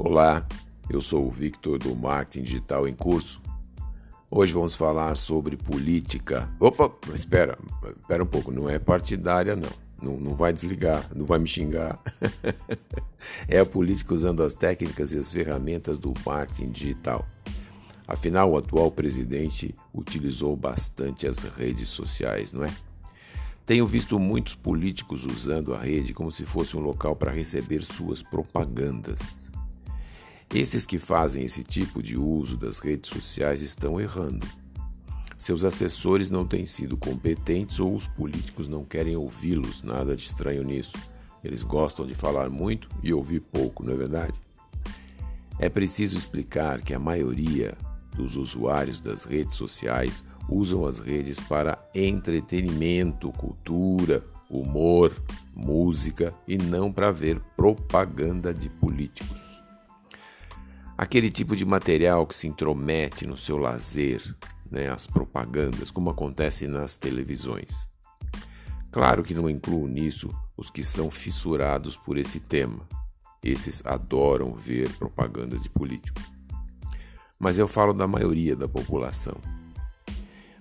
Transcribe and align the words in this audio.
Olá, 0.00 0.46
eu 0.88 1.00
sou 1.00 1.26
o 1.26 1.30
Victor 1.30 1.76
do 1.76 1.92
Marketing 1.92 2.44
Digital 2.44 2.86
em 2.86 2.92
Curso. 2.92 3.42
Hoje 4.30 4.52
vamos 4.52 4.76
falar 4.76 5.16
sobre 5.16 5.56
política. 5.56 6.48
Opa, 6.60 6.88
espera, 7.12 7.58
espera 7.96 8.22
um 8.22 8.26
pouco, 8.26 8.52
não 8.52 8.70
é 8.70 8.78
partidária 8.78 9.56
não. 9.56 9.68
Não, 10.00 10.16
não 10.16 10.36
vai 10.36 10.52
desligar, 10.52 11.04
não 11.12 11.26
vai 11.26 11.40
me 11.40 11.48
xingar. 11.48 11.98
é 13.48 13.58
a 13.58 13.66
política 13.66 14.14
usando 14.14 14.44
as 14.44 14.54
técnicas 14.54 15.12
e 15.12 15.18
as 15.18 15.32
ferramentas 15.32 15.98
do 15.98 16.14
marketing 16.24 16.70
digital. 16.70 17.26
Afinal, 18.06 18.52
o 18.52 18.56
atual 18.56 18.92
presidente 18.92 19.74
utilizou 19.92 20.54
bastante 20.54 21.26
as 21.26 21.42
redes 21.42 21.88
sociais, 21.88 22.52
não 22.52 22.64
é? 22.64 22.72
Tenho 23.66 23.84
visto 23.84 24.16
muitos 24.16 24.54
políticos 24.54 25.26
usando 25.26 25.74
a 25.74 25.80
rede 25.80 26.14
como 26.14 26.30
se 26.30 26.44
fosse 26.46 26.76
um 26.76 26.80
local 26.80 27.16
para 27.16 27.32
receber 27.32 27.82
suas 27.82 28.22
propagandas. 28.22 29.50
Esses 30.54 30.86
que 30.86 30.98
fazem 30.98 31.44
esse 31.44 31.62
tipo 31.62 32.02
de 32.02 32.16
uso 32.16 32.56
das 32.56 32.78
redes 32.78 33.10
sociais 33.10 33.60
estão 33.60 34.00
errando. 34.00 34.46
Seus 35.36 35.62
assessores 35.62 36.30
não 36.30 36.46
têm 36.46 36.64
sido 36.64 36.96
competentes 36.96 37.78
ou 37.78 37.94
os 37.94 38.08
políticos 38.08 38.66
não 38.66 38.82
querem 38.84 39.14
ouvi-los, 39.14 39.82
nada 39.82 40.16
de 40.16 40.22
estranho 40.22 40.64
nisso. 40.64 40.96
Eles 41.44 41.62
gostam 41.62 42.06
de 42.06 42.14
falar 42.14 42.48
muito 42.48 42.88
e 43.02 43.12
ouvir 43.12 43.40
pouco, 43.40 43.84
não 43.84 43.92
é 43.92 43.96
verdade? 43.96 44.40
É 45.58 45.68
preciso 45.68 46.16
explicar 46.16 46.82
que 46.82 46.94
a 46.94 46.98
maioria 46.98 47.76
dos 48.16 48.36
usuários 48.36 49.00
das 49.00 49.24
redes 49.24 49.54
sociais 49.54 50.24
usam 50.48 50.86
as 50.86 50.98
redes 50.98 51.38
para 51.38 51.78
entretenimento, 51.94 53.30
cultura, 53.32 54.24
humor, 54.50 55.14
música 55.54 56.34
e 56.48 56.56
não 56.56 56.90
para 56.90 57.12
ver 57.12 57.38
propaganda 57.54 58.52
de 58.52 58.68
políticos. 58.68 59.47
Aquele 60.98 61.30
tipo 61.30 61.54
de 61.54 61.64
material 61.64 62.26
que 62.26 62.34
se 62.34 62.48
intromete 62.48 63.24
no 63.24 63.36
seu 63.36 63.56
lazer, 63.56 64.20
né, 64.68 64.90
as 64.90 65.06
propagandas, 65.06 65.92
como 65.92 66.10
acontece 66.10 66.66
nas 66.66 66.96
televisões. 66.96 67.88
Claro 68.90 69.22
que 69.22 69.32
não 69.32 69.48
incluo 69.48 69.86
nisso 69.86 70.28
os 70.56 70.68
que 70.68 70.82
são 70.82 71.08
fissurados 71.08 71.96
por 71.96 72.18
esse 72.18 72.40
tema. 72.40 72.80
Esses 73.44 73.80
adoram 73.86 74.52
ver 74.52 74.90
propagandas 74.94 75.62
de 75.62 75.70
políticos. 75.70 76.24
Mas 77.38 77.60
eu 77.60 77.68
falo 77.68 77.92
da 77.92 78.08
maioria 78.08 78.56
da 78.56 78.66
população. 78.66 79.36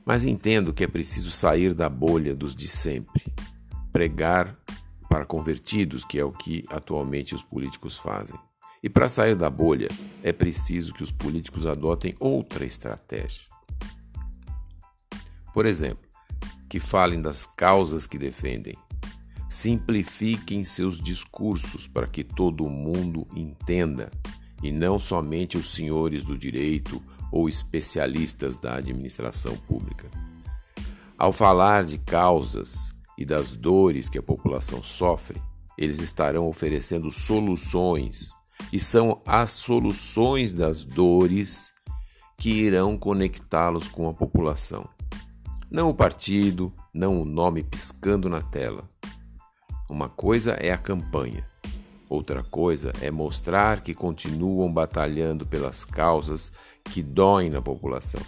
Mas 0.05 0.23
entendo 0.23 0.71
que 0.71 0.83
é 0.83 0.88
preciso 0.88 1.31
sair 1.31 1.73
da 1.73 1.89
bolha 1.89 2.35
dos 2.35 2.53
de 2.53 2.67
sempre, 2.67 3.23
pregar 3.91 4.55
para 5.09 5.25
convertidos, 5.25 6.05
que 6.05 6.19
é 6.19 6.23
o 6.23 6.31
que 6.31 6.63
atualmente 6.69 7.33
os 7.33 7.41
políticos 7.41 7.97
fazem. 7.97 8.39
E 8.83 8.89
para 8.89 9.09
sair 9.09 9.36
da 9.36 9.50
bolha, 9.50 9.89
é 10.22 10.31
preciso 10.31 10.94
que 10.94 11.03
os 11.03 11.11
políticos 11.11 11.66
adotem 11.66 12.14
outra 12.20 12.66
estratégia. 12.66 13.44
Por 15.53 15.66
exemplo, 15.66 16.08
que 16.70 16.80
falem 16.80 17.22
das 17.22 17.45
causas 17.45 18.05
que 18.05 18.17
defendem. 18.17 18.78
Simplifiquem 19.50 20.64
seus 20.64 21.00
discursos 21.00 21.88
para 21.88 22.08
que 22.08 22.23
todo 22.23 22.70
mundo 22.70 23.25
entenda, 23.36 24.11
e 24.61 24.72
não 24.72 25.00
somente 25.00 25.58
os 25.58 25.73
senhores 25.73 26.25
do 26.25 26.38
direito 26.38 27.02
ou 27.31 27.48
especialistas 27.48 28.58
da 28.58 28.75
administração 28.75 29.55
pública. 29.55 30.09
Ao 31.17 31.31
falar 31.31 31.86
de 31.86 31.98
causas 31.98 32.94
e 33.17 33.25
das 33.25 33.55
dores 33.55 34.09
que 34.09 34.17
a 34.17 34.23
população 34.23 34.83
sofre, 34.83 35.42
eles 35.78 36.00
estarão 36.00 36.48
oferecendo 36.48 37.09
soluções 37.09 38.36
e 38.71 38.79
são 38.79 39.21
as 39.25 39.52
soluções 39.52 40.52
das 40.52 40.83
dores 40.83 41.73
que 42.37 42.49
irão 42.49 42.97
conectá-los 42.97 43.87
com 43.87 44.08
a 44.08 44.14
população. 44.14 44.87
Não 45.69 45.89
o 45.89 45.93
partido, 45.93 46.71
não 46.93 47.21
o 47.21 47.25
nome 47.25 47.64
piscando 47.64 48.30
na 48.30 48.42
tela. 48.42 48.87
Uma 49.89 50.09
coisa 50.09 50.52
é 50.53 50.71
a 50.71 50.77
campanha, 50.77 51.47
outra 52.09 52.43
coisa 52.43 52.93
é 53.02 53.09
mostrar 53.09 53.81
que 53.81 53.93
continuam 53.93 54.71
batalhando 54.71 55.45
pelas 55.45 55.83
causas 55.83 56.52
que 56.83 57.02
doem 57.02 57.49
na 57.49 57.61
população. 57.61 58.21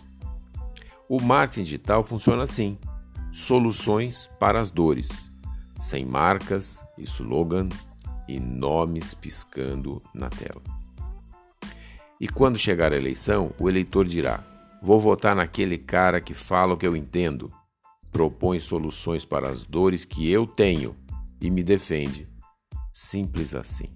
O 1.08 1.22
marketing 1.22 1.64
digital 1.64 2.04
funciona 2.04 2.44
assim: 2.44 2.78
soluções 3.32 4.30
para 4.40 4.60
as 4.60 4.72
dores, 4.72 5.32
sem 5.80 6.06
marcas 6.06 6.84
slogan 6.98 7.70
e 8.30 8.40
nomes 8.40 9.14
piscando 9.16 10.00
na 10.14 10.30
tela. 10.30 10.62
E 12.22 12.28
quando 12.28 12.58
chegar 12.58 12.94
a 12.94 12.98
eleição, 12.98 13.52
o 13.58 13.68
eleitor 13.68 14.06
dirá: 14.06 14.44
Vou 14.84 15.00
votar 15.00 15.36
naquele 15.36 15.80
cara 15.80 16.22
que 16.22 16.36
fala 16.36 16.76
o 16.76 16.78
que 16.78 16.86
eu 16.86 16.96
entendo, 16.96 17.52
propõe 18.12 18.60
soluções 18.60 19.26
para 19.26 19.50
as 19.50 19.64
dores 19.64 20.06
que 20.06 20.30
eu 20.30 20.46
tenho 20.46 20.96
e 21.42 21.50
me 21.50 21.64
defende. 21.64 22.30
Simples 22.94 23.56
assim. 23.56 23.90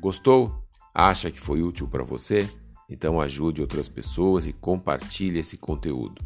Gostou? 0.00 0.62
Acha 0.94 1.28
que 1.30 1.40
foi 1.40 1.62
útil 1.62 1.88
para 1.88 2.04
você? 2.04 2.46
Então 2.88 3.20
ajude 3.20 3.60
outras 3.60 3.88
pessoas 3.88 4.46
e 4.46 4.52
compartilhe 4.52 5.40
esse 5.40 5.56
conteúdo. 5.56 6.22